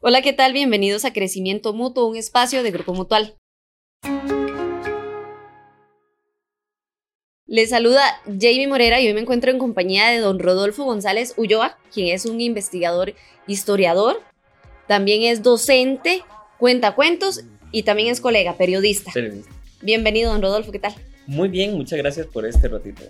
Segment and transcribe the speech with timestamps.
[0.00, 0.52] Hola, ¿qué tal?
[0.52, 3.36] Bienvenidos a Crecimiento Mutuo, un espacio de Grupo Mutual.
[7.46, 11.78] Les saluda Jamie Morera y hoy me encuentro en compañía de don Rodolfo González Ulloa,
[11.92, 13.14] quien es un investigador
[13.46, 14.20] historiador,
[14.88, 16.22] también es docente,
[16.58, 19.12] cuenta cuentos y también es colega, periodista.
[19.80, 20.94] Bienvenido, don Rodolfo, ¿qué tal?
[21.26, 23.02] Muy bien, muchas gracias por este ratito.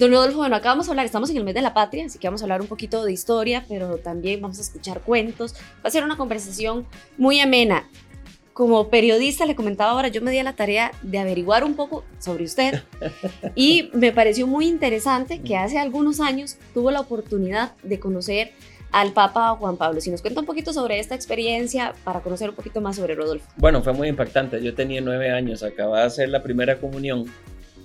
[0.00, 2.18] Don Rodolfo, bueno, acá vamos a hablar, estamos en el mes de la patria, así
[2.18, 5.54] que vamos a hablar un poquito de historia, pero también vamos a escuchar cuentos.
[5.84, 6.86] Va a ser una conversación
[7.18, 7.86] muy amena.
[8.54, 12.02] Como periodista, le comentaba ahora, yo me di a la tarea de averiguar un poco
[12.18, 12.82] sobre usted
[13.54, 18.52] y me pareció muy interesante que hace algunos años tuvo la oportunidad de conocer
[18.92, 20.00] al Papa Juan Pablo.
[20.00, 23.46] Si nos cuenta un poquito sobre esta experiencia para conocer un poquito más sobre Rodolfo.
[23.58, 24.62] Bueno, fue muy impactante.
[24.62, 27.26] Yo tenía nueve años, acababa de hacer la primera comunión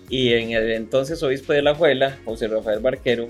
[0.10, 3.30] y en el entonces obispo de la Juela, José Rafael Barquero,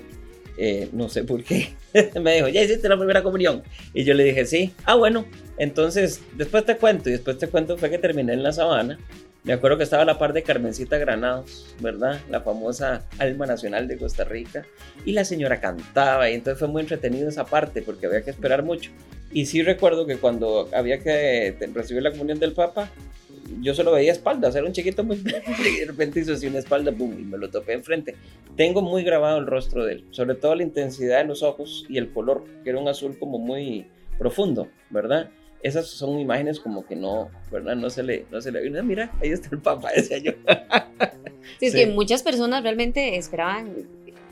[0.58, 1.74] eh, no sé por qué,
[2.20, 3.62] me dijo, ya hiciste la primera comunión.
[3.92, 5.26] Y yo le dije, sí, ah, bueno,
[5.58, 7.08] entonces después te cuento.
[7.08, 8.98] Y después te cuento fue que terminé en la sabana.
[9.44, 12.20] Me acuerdo que estaba a la par de Carmencita Granados, ¿verdad?
[12.28, 14.64] La famosa alma nacional de Costa Rica.
[15.04, 18.64] Y la señora cantaba y entonces fue muy entretenido esa parte porque había que esperar
[18.64, 18.90] mucho.
[19.32, 22.90] Y sí recuerdo que cuando había que recibir la comunión del Papa,
[23.60, 25.16] yo solo veía espaldas, era un chiquito muy...
[25.58, 28.16] y de repente hizo así una espalda, boom, y me lo topé enfrente.
[28.56, 31.98] Tengo muy grabado el rostro de él, sobre todo la intensidad de los ojos y
[31.98, 33.86] el color, que era un azul como muy
[34.18, 35.30] profundo, ¿verdad?
[35.62, 37.76] Esas son imágenes como que no, ¿verdad?
[37.76, 40.32] No se le, no se le vino, mira, ahí está el papá, decía yo.
[41.58, 43.74] sí, es que muchas personas realmente esperaban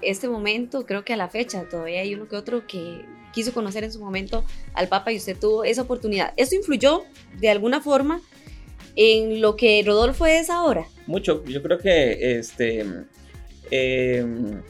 [0.00, 3.84] este momento, creo que a la fecha todavía hay uno que otro que quiso conocer
[3.84, 4.44] en su momento
[4.75, 6.33] al Papa y usted tuvo esa oportunidad.
[6.36, 7.03] ¿Eso influyó
[7.38, 8.20] de alguna forma
[8.97, 10.87] en lo que Rodolfo es ahora?
[11.06, 12.84] Mucho, yo creo que este,
[13.70, 14.62] em,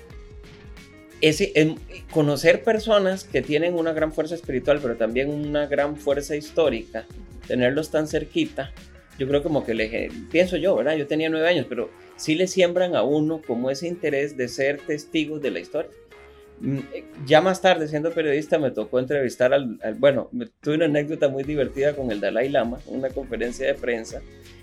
[1.20, 1.76] ese, em,
[2.10, 7.06] conocer personas que tienen una gran fuerza espiritual, pero también una gran fuerza histórica,
[7.46, 8.72] tenerlos tan cerquita,
[9.18, 10.96] yo creo como que le, pienso yo, ¿verdad?
[10.96, 14.80] Yo tenía nueve años, pero sí le siembran a uno como ese interés de ser
[14.80, 15.90] testigos de la historia.
[16.60, 16.78] Mm,
[17.26, 21.94] ya más tarde, siendo periodista, me tocó entrevistar al, bueno, tuve una anécdota muy divertida
[21.94, 24.22] con el Dalai Lama, una conferencia de prensa,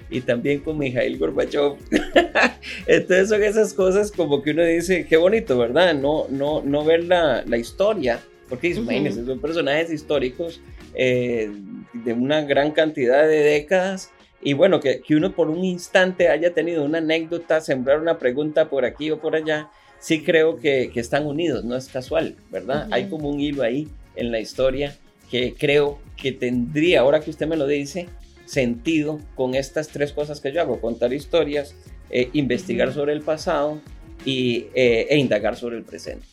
[0.10, 1.76] y también con Mijail Gorbachev.
[2.88, 5.94] Entonces son esas cosas como que uno dice, qué bonito, ¿verdad?
[5.94, 8.20] No, no, no ver la, la historia,
[8.50, 10.62] porque imagínense, son personajes históricos
[10.94, 11.50] eh,
[11.94, 14.12] de una gran cantidad de décadas.
[14.42, 18.70] Y bueno, que, que uno por un instante haya tenido una anécdota, sembrar una pregunta
[18.70, 19.70] por aquí o por allá,
[20.02, 22.88] sí creo que, están unidos, no es casual, ¿verdad?
[22.92, 24.98] Hay como un hilo ahí en la historia
[25.30, 28.10] que creo que tendría, ahora que usted me lo dice,
[28.46, 31.76] sentido con estas tres cosas que yo hago, contar historias,
[32.10, 33.80] eh, investigar sobre el pasado
[34.26, 36.26] y, eh, e indagar sobre el presente.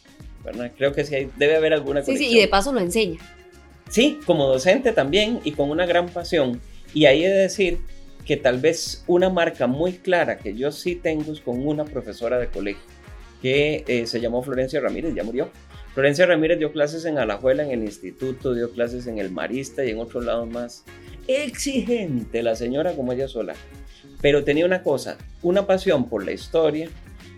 [0.43, 0.73] ¿verdad?
[0.77, 2.17] Creo que sí debe haber alguna conexión.
[2.17, 3.19] Sí, sí, y de paso lo enseña.
[3.91, 6.61] Sí, como docente también y con una gran pasión.
[6.95, 7.79] Y ahí he de decir
[8.28, 12.39] que tal vez una marca muy clara que yo sí tengo es con una profesora
[12.39, 12.83] de colegio
[13.41, 15.49] que eh, se llamó Florencia Ramírez, ya murió.
[15.94, 19.91] Florencia Ramírez dio clases en Alajuela, en el instituto, dio clases en el Marista y
[19.91, 20.84] en otros lados más.
[21.27, 23.55] Exigente la señora como ella sola.
[24.21, 26.91] Pero tenía una cosa, una pasión por la historia,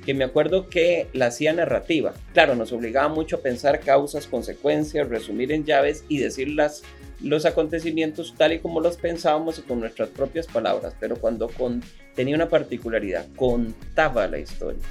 [0.04, 2.14] que me acuerdo que la hacía narrativa.
[2.32, 6.82] Claro, nos obligaba mucho a pensar causas, consecuencias, resumir en llaves y decir las,
[7.22, 10.94] los acontecimientos tal y como los pensábamos y con nuestras propias palabras.
[10.98, 11.82] Pero cuando con,
[12.14, 14.82] tenía una particularidad, contaba la historia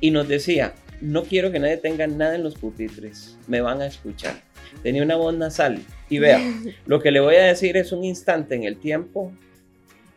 [0.00, 3.86] y nos decía, no quiero que nadie tenga nada en los pupitres, me van a
[3.86, 4.40] escuchar.
[4.82, 6.40] Tenía una voz nasal y vea,
[6.86, 9.32] lo que le voy a decir es un instante en el tiempo,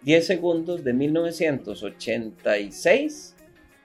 [0.04, 3.36] 10 segundos de 1986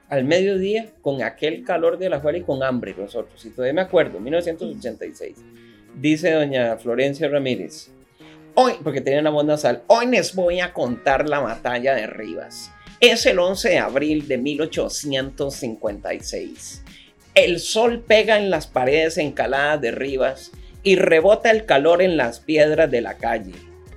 [0.09, 3.45] al mediodía con aquel calor de la fuera y con hambre nosotros.
[3.45, 5.37] Y todavía me acuerdo, 1986.
[6.01, 7.89] Dice doña Florencia Ramírez,
[8.55, 12.71] hoy, porque tenía una voz nasal, hoy les voy a contar la batalla de Rivas.
[13.01, 16.85] Es el 11 de abril de 1856.
[17.35, 20.53] El sol pega en las paredes encaladas de Rivas
[20.85, 23.55] y rebota el calor en las piedras de la calle.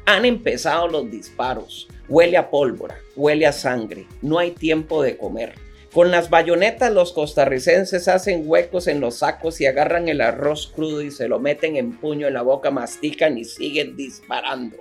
[0.08, 1.88] Han empezado los disparos.
[2.10, 4.08] Huele a pólvora, huele a sangre.
[4.24, 5.54] No hay tiempo de comer.
[5.94, 11.02] Con las bayonetas los costarricenses hacen huecos en los sacos y agarran el arroz crudo
[11.02, 14.78] y se lo meten en puño en la boca, mastican y siguen disparando.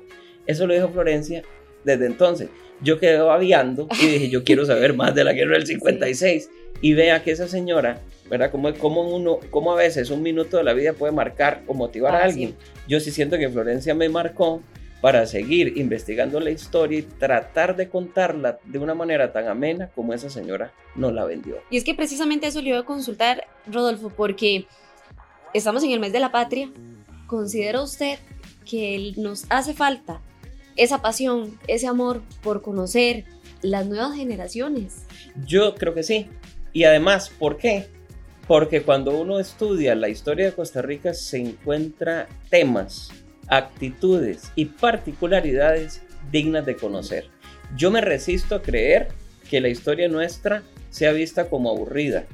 [0.47, 1.43] Eso lo dijo Florencia
[1.85, 2.49] desde entonces
[2.83, 6.51] yo quedé babiando y dije, yo quiero saber más de la guerra del 56.
[6.83, 8.51] Y vea que esa señora, ¿verdad?
[8.51, 12.15] Como, como, uno, como a veces un minuto de la vida puede marcar o motivar
[12.15, 12.55] a ah, alguien.
[12.89, 14.63] Yo sí siento que Florencia me marcó
[15.01, 20.13] para seguir investigando la historia y tratar de contarla de una manera tan amena como
[20.13, 21.57] esa señora nos la vendió.
[21.71, 24.67] Y es que precisamente eso le iba a consultar, Rodolfo, porque
[25.55, 26.71] estamos en el mes de la patria.
[27.27, 28.19] ¿Considera usted
[28.69, 30.21] que nos hace falta
[30.77, 33.25] esa pasión, ese amor por conocer
[33.63, 35.07] las nuevas generaciones?
[35.47, 36.29] Yo creo que sí.
[36.73, 37.89] Y además, ¿por qué?
[38.47, 43.11] Porque cuando uno estudia la historia de Costa Rica se encuentra temas,
[43.51, 47.27] actitudes y particularidades dignas de conocer.
[47.77, 49.09] Yo me resisto a creer
[49.51, 52.27] que la historia nuestra sea vista como aburrida,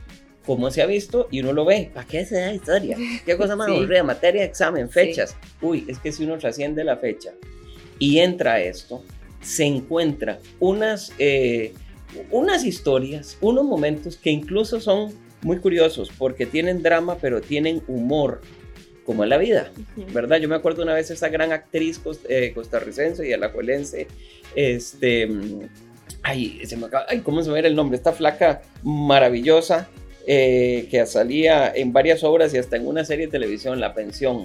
[0.44, 1.90] como se ha visto y uno lo ve.
[1.92, 2.96] ¿Para qué se da historia?
[3.24, 4.02] ¿Qué cosa más aburrida?
[4.02, 5.36] Materia, examen, fechas.
[5.60, 7.32] Uy, es que si uno trasciende la fecha
[7.98, 9.02] y entra a esto,
[9.40, 11.72] se encuentra unas, eh,
[12.30, 18.40] unas historias, unos momentos que incluso son muy curiosos porque tienen drama, pero tienen humor,
[19.06, 19.70] como en la vida,
[20.12, 20.38] ¿verdad?
[20.38, 24.08] Yo me acuerdo una vez esa gran actriz eh, costarricense y alajuelense,
[24.54, 25.28] este,
[26.22, 27.96] ay, se me acaba, ay, ¿cómo se me ve el nombre?
[27.96, 29.88] Esta flaca maravillosa
[30.26, 34.42] eh, que salía en varias obras y hasta en una serie de televisión, La Pensión,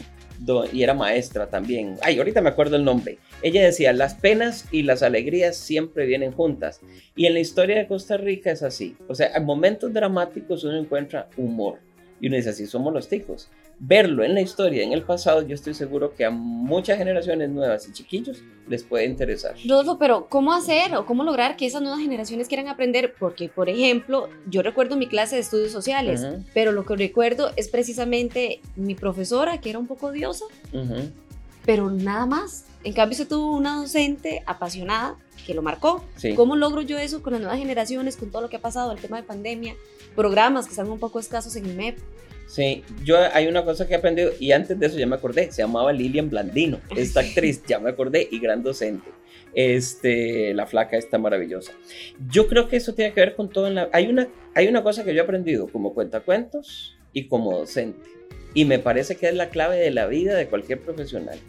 [0.72, 1.98] y era maestra también.
[2.02, 3.18] Ay, ahorita me acuerdo el nombre.
[3.42, 6.82] Ella decía, las penas y las alegrías siempre vienen juntas.
[7.16, 8.96] Y en la historia de Costa Rica es así.
[9.08, 11.80] O sea, en momentos dramáticos uno encuentra humor.
[12.22, 13.50] Y uno dice, así somos los ticos
[13.84, 17.88] verlo en la historia, en el pasado, yo estoy seguro que a muchas generaciones nuevas
[17.88, 19.56] y chiquillos les puede interesar.
[19.68, 23.16] Rodolfo, pero ¿cómo hacer o cómo lograr que esas nuevas generaciones quieran aprender?
[23.18, 26.24] Porque, por ejemplo, yo recuerdo mi clase de estudios sociales,
[26.54, 30.46] pero lo que recuerdo es precisamente mi profesora, que era un poco odiosa,
[31.66, 32.66] pero nada más.
[32.84, 36.04] En cambio, se tuvo una docente apasionada que lo marcó.
[36.36, 39.00] ¿Cómo logro yo eso con las nuevas generaciones, con todo lo que ha pasado, el
[39.00, 39.76] tema de pandemia,
[40.16, 41.98] programas que están un poco escasos en el MEP?
[42.48, 45.50] Sí, yo hay una cosa que he aprendido y antes de eso ya me acordé,
[45.54, 49.10] se llamaba Lilian Blandino, esta actriz, ya me acordé, y gran docente.
[49.54, 51.72] Este, la flaca está maravillosa.
[52.30, 53.90] Yo creo que eso tiene que ver con todo en la...
[53.94, 58.10] Hay una, hay una cosa que yo he aprendido como cuentacuentos y como docente,
[58.54, 61.40] y me parece que es la clave de la vida de cualquier profesional.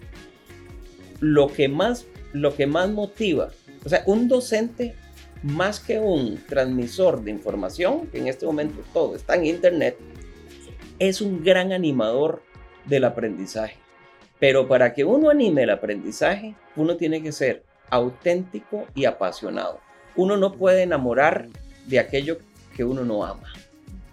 [1.23, 3.51] Lo que más, lo que más motiva,
[3.85, 4.95] o sea, un docente
[5.45, 9.97] más que un transmisor de información, que en este momento todo está en internet,
[10.99, 12.43] es un gran animador
[12.87, 13.77] del aprendizaje.
[14.41, 19.79] Pero para que uno anime el aprendizaje, uno tiene que ser auténtico y apasionado.
[20.17, 21.49] Uno no puede enamorar
[21.87, 22.39] de aquello
[22.77, 23.53] que uno no ama.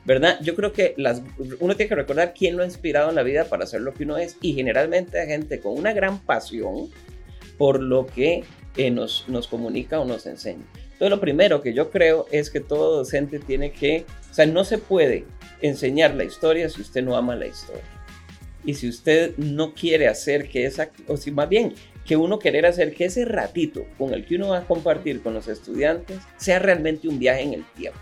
[0.10, 0.40] ¿Verdad?
[0.42, 1.22] Yo creo que las,
[1.60, 4.06] uno tiene que recordar quién lo ha inspirado en la vida para ser lo que
[4.06, 6.90] uno es y generalmente hay gente con una gran pasión
[7.60, 8.44] por lo que
[8.76, 10.64] eh, nos, nos comunica o nos enseña.
[10.74, 14.64] Entonces lo primero que yo creo es que todo docente tiene que, o sea, no
[14.64, 15.26] se puede
[15.62, 17.84] enseñar la historia si usted no ama la historia.
[18.66, 22.66] Y si usted no quiere hacer que esa, o si más bien que uno querer
[22.66, 26.58] hacer que ese ratito con el que uno va a compartir con los estudiantes sea
[26.58, 28.00] realmente un viaje en el tiempo.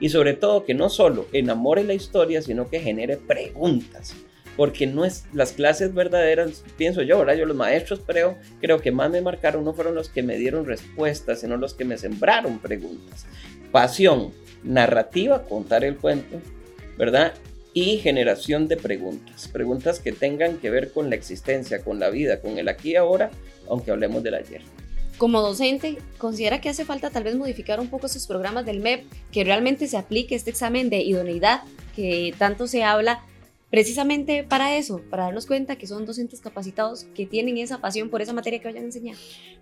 [0.00, 4.14] Y sobre todo que no solo enamore la historia, sino que genere preguntas.
[4.56, 8.90] Porque no es las clases verdaderas, pienso yo, ahora yo los maestros creo, creo que
[8.90, 12.58] más me marcaron no fueron los que me dieron respuestas, sino los que me sembraron
[12.58, 13.26] preguntas.
[13.70, 14.32] Pasión,
[14.62, 16.40] narrativa, contar el cuento,
[16.96, 17.34] ¿verdad?
[17.74, 22.40] Y generación de preguntas, preguntas que tengan que ver con la existencia, con la vida,
[22.40, 23.30] con el aquí y ahora,
[23.68, 24.62] aunque hablemos del ayer.
[25.18, 29.06] Como docente, ¿considera que hace falta tal vez modificar un poco esos programas del MEP,
[29.32, 31.62] que realmente se aplique este examen de idoneidad
[31.94, 33.24] que tanto se habla
[33.70, 38.20] precisamente para eso, para darnos cuenta que son docentes capacitados que tienen esa pasión por
[38.20, 39.16] esa materia que vayan a enseñar.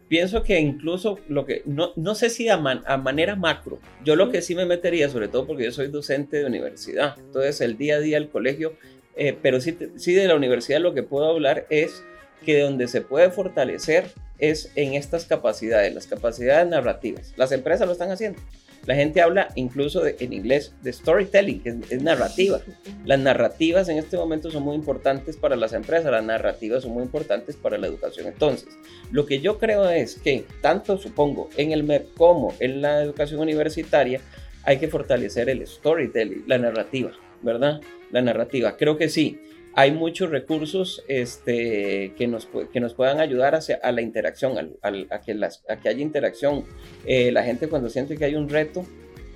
[0.09, 4.31] Pienso que incluso lo que, no, no sé si a, a manera macro, yo lo
[4.31, 7.97] que sí me metería, sobre todo porque yo soy docente de universidad, entonces el día
[7.97, 8.75] a día el colegio,
[9.17, 12.03] eh, pero sí, sí de la universidad lo que puedo hablar es
[12.45, 17.33] que donde se puede fortalecer es en estas capacidades, las capacidades narrativas.
[17.37, 18.41] Las empresas lo están haciendo.
[18.87, 22.61] La gente habla incluso en inglés de storytelling, que es, narrativa.
[23.07, 27.03] Las narrativas en este momento son muy importantes para las empresas, las narrativas son muy
[27.03, 28.27] importantes para la educación.
[28.27, 28.69] Entonces,
[29.11, 33.41] lo que yo creo es que tanto supongo en el MEP como en la educación
[33.41, 34.21] universitaria
[34.65, 37.13] hay que fortalecer el storytelling, la narrativa,
[37.43, 37.81] ¿verdad?
[38.11, 38.77] La narrativa.
[38.77, 39.41] Creo que sí
[39.77, 45.21] hay muchos recursos este, que, nos, que nos puedan ayudar hacia, a la interacción, a,
[45.21, 46.65] que las, a que haya interacción.
[47.07, 48.87] Eh, la gente cuando siente que hay un reto,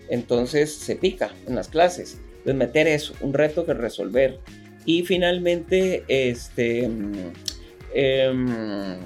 [0.09, 2.21] entonces se pica en las clases.
[2.38, 4.38] Entonces meter eso, un reto que resolver.
[4.85, 6.88] Y finalmente, este,
[7.92, 8.97] em,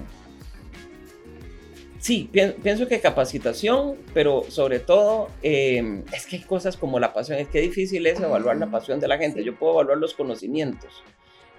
[1.98, 7.38] sí, pienso que capacitación, pero sobre todo em, es que hay cosas como la pasión,
[7.38, 9.42] es que difícil es evaluar la pasión de la gente.
[9.42, 11.02] Yo puedo evaluar los conocimientos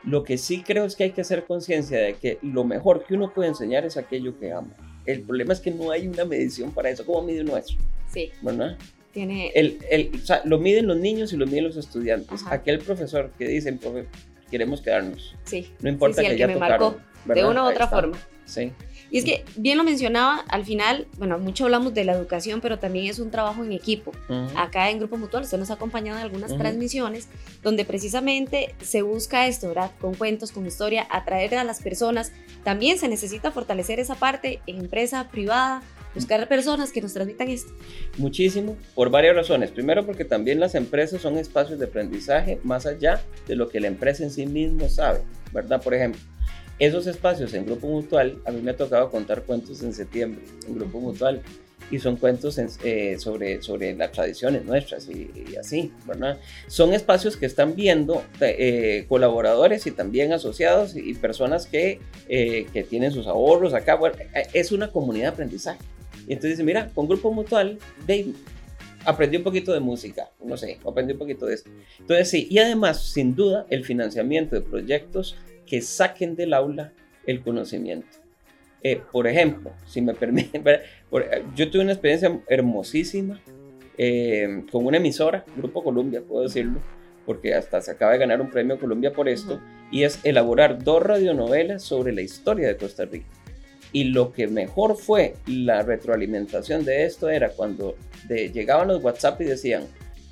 [0.03, 3.13] lo que sí creo es que hay que hacer conciencia de que lo mejor que
[3.13, 4.75] uno puede enseñar es aquello que ama.
[5.05, 7.05] El problema es que no hay una medición para eso.
[7.05, 7.75] ¿Cómo mide uno eso?
[8.11, 8.31] Sí.
[8.41, 8.77] ¿Verdad?
[9.11, 9.51] Tiene...
[9.53, 12.41] El, el, o sea, lo miden los niños y lo miden los estudiantes.
[12.49, 14.07] Aquel profesor que dicen, profe,
[14.49, 15.35] queremos quedarnos.
[15.43, 15.71] Sí.
[15.81, 16.97] No importa sí, que el ya que me tocaron.
[17.25, 17.33] Marcó.
[17.33, 18.17] de una u otra forma.
[18.45, 18.71] Sí.
[19.13, 22.79] Y es que, bien lo mencionaba, al final, bueno, mucho hablamos de la educación, pero
[22.79, 24.11] también es un trabajo en equipo.
[24.55, 27.27] Acá en Grupo Mutual, usted nos ha acompañado en algunas transmisiones
[27.61, 29.91] donde precisamente se busca esto, ¿verdad?
[30.01, 32.31] Con cuentos, con historia, atraer a las personas.
[32.63, 35.83] También se necesita fortalecer esa parte en empresa privada,
[36.15, 37.71] buscar personas que nos transmitan esto.
[38.17, 39.69] Muchísimo, por varias razones.
[39.69, 43.89] Primero, porque también las empresas son espacios de aprendizaje más allá de lo que la
[43.89, 45.19] empresa en sí mismo sabe,
[45.51, 45.83] ¿verdad?
[45.83, 46.19] Por ejemplo,
[46.79, 50.75] esos espacios en Grupo Mutual, a mí me ha tocado contar cuentos en septiembre en
[50.75, 51.41] Grupo Mutual
[51.91, 56.39] y son cuentos eh, sobre, sobre las tradiciones nuestras y, así, ¿verdad?
[56.67, 61.99] Son espacios que están viendo eh, colaboradores y también asociados y personas que,
[62.29, 63.95] eh, que tienen sus ahorros acá.
[63.95, 64.15] Bueno,
[64.53, 65.79] es una comunidad de aprendizaje.
[66.27, 67.77] Y entonces, mira, con Grupo Mutual,
[68.07, 68.33] Dave,
[69.05, 71.69] aprendí un poquito de música, no sé, aprendí un poquito de esto.
[71.99, 75.35] Entonces, sí, y además, sin duda, el financiamiento de proyectos
[75.73, 76.93] que saquen del aula
[77.25, 78.19] el conocimiento.
[78.83, 80.63] Eh, por ejemplo, si me permiten,
[81.55, 83.41] yo tuve una experiencia hermosísima
[83.97, 86.79] eh, con una emisora, Grupo Colombia, puedo decirlo,
[87.25, 91.01] porque hasta se acaba de ganar un premio Colombia por esto, y es elaborar dos
[91.01, 93.25] radionovelas sobre la historia de Costa Rica.
[93.91, 97.95] Y lo que mejor fue la retroalimentación de esto era cuando
[98.29, 99.85] llegaban los WhatsApp y decían,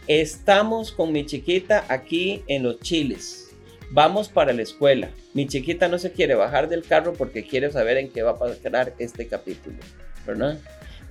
[0.06, 3.51] estamos con mi chiquita aquí en los chiles
[3.94, 5.10] Vamos para la escuela.
[5.34, 8.40] Mi chiquita no se quiere bajar del carro porque quiere saber en qué va a
[8.40, 9.76] pasar este capítulo,
[10.26, 10.58] ¿verdad?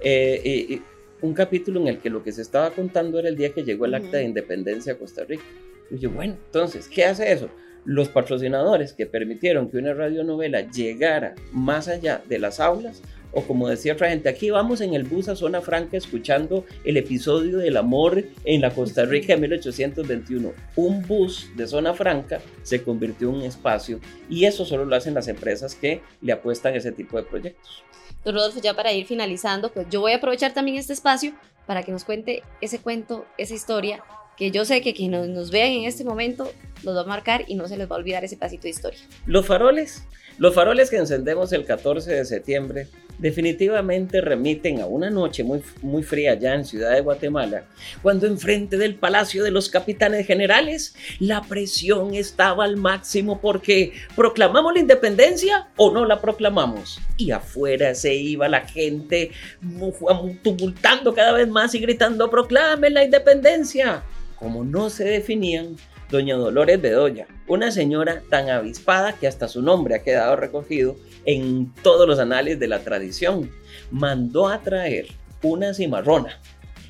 [0.01, 0.81] Eh,
[1.21, 3.85] un capítulo en el que lo que se estaba contando era el día que llegó
[3.85, 5.45] el acta de independencia a Costa Rica.
[5.91, 7.51] Y yo, bueno, entonces, ¿qué hace eso?
[7.85, 13.69] Los patrocinadores que permitieron que una radionovela llegara más allá de las aulas o como
[13.69, 17.77] decía otra gente, aquí vamos en el bus a Zona Franca escuchando el episodio del
[17.77, 20.53] amor en la Costa Rica de 1821.
[20.77, 25.15] Un bus de Zona Franca se convirtió en un espacio y eso solo lo hacen
[25.15, 27.85] las empresas que le apuestan a ese tipo de proyectos.
[28.25, 31.33] Don Rodolfo, ya para ir finalizando, pues yo voy a aprovechar también este espacio
[31.67, 34.03] para que nos cuente ese cuento, esa historia,
[34.37, 36.51] que yo sé que quienes nos vean en este momento
[36.83, 38.99] los va a marcar y no se les va a olvidar ese pasito de historia.
[39.27, 40.03] Los faroles.
[40.39, 42.89] Los faroles que encendemos el 14 de septiembre
[43.21, 47.65] definitivamente remiten a una noche muy, muy fría allá en Ciudad de Guatemala,
[48.03, 54.73] cuando enfrente del Palacio de los Capitanes Generales la presión estaba al máximo porque ¿proclamamos
[54.73, 57.01] la independencia o no la proclamamos?
[57.17, 59.31] Y afuera se iba la gente
[60.43, 64.03] tumultando cada vez más y gritando ¡proclame la independencia!
[64.37, 65.77] Como no se definían,
[66.11, 71.73] doña Dolores Bedoya, una señora tan avispada que hasta su nombre ha quedado recogido en
[71.83, 73.51] todos los anales de la tradición,
[73.91, 75.07] mandó a traer
[75.43, 76.39] una cimarrona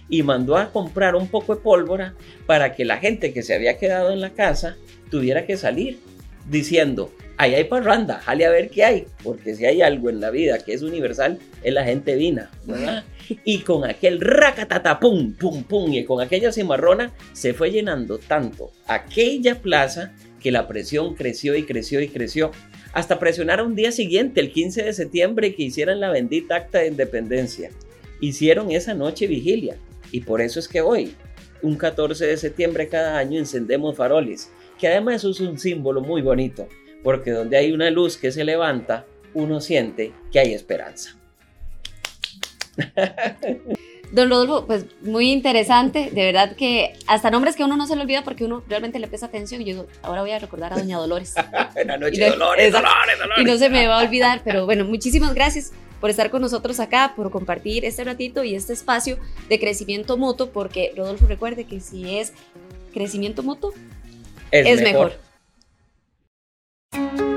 [0.08, 2.14] y mandó a comprar un poco de pólvora
[2.46, 4.76] para que la gente que se había quedado en la casa
[5.10, 6.00] tuviera que salir
[6.48, 10.30] diciendo, ahí hay parranda, jale a ver qué hay, porque si hay algo en la
[10.30, 12.50] vida que es universal, es la gente vina,
[13.44, 18.72] Y con aquel racatata, pum, pum, pum, y con aquella cimarrona se fue llenando tanto
[18.86, 22.50] aquella plaza que la presión creció y creció y creció
[22.92, 26.88] hasta presionar un día siguiente, el 15 de septiembre, que hicieran la bendita acta de
[26.88, 27.70] independencia.
[28.20, 29.76] Hicieron esa noche vigilia
[30.10, 31.14] y por eso es que hoy,
[31.62, 36.66] un 14 de septiembre cada año, encendemos faroles, que además es un símbolo muy bonito,
[37.02, 41.16] porque donde hay una luz que se levanta, uno siente que hay esperanza.
[44.12, 48.02] Don Rodolfo, pues muy interesante, de verdad que hasta nombres que uno no se le
[48.02, 50.78] olvida porque uno realmente le presta atención y yo digo, ahora voy a recordar a
[50.78, 51.34] Doña Dolores.
[51.86, 53.38] La noche Dolores, Dolores, Dolores.
[53.38, 56.80] Y no se me va a olvidar, pero bueno, muchísimas gracias por estar con nosotros
[56.80, 59.16] acá, por compartir este ratito y este espacio
[59.48, 62.32] de crecimiento mutuo, porque Rodolfo recuerde que si es
[62.92, 63.72] crecimiento mutuo,
[64.50, 65.12] es, mejor.
[66.92, 67.29] Thank you.